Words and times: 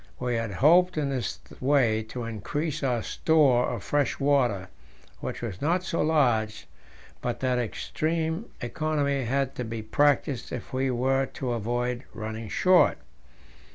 We 0.19 0.33
had 0.33 0.49
hoped 0.53 0.97
in 0.97 1.11
this 1.11 1.39
way 1.59 2.01
to 2.09 2.23
increase 2.23 2.81
our 2.81 3.03
store 3.03 3.67
of 3.69 3.83
fresh 3.83 4.19
water, 4.19 4.67
which 5.19 5.43
was 5.43 5.61
not 5.61 5.83
so 5.83 6.01
large 6.01 6.65
but 7.21 7.39
that 7.41 7.59
extreme 7.59 8.45
economy 8.61 9.25
had 9.25 9.53
to 9.57 9.63
be 9.63 9.83
practised 9.83 10.51
if 10.51 10.73
we 10.73 10.89
were 10.89 11.27
to 11.27 11.51
avoid 11.51 12.03
running 12.15 12.49
short. 12.49 12.97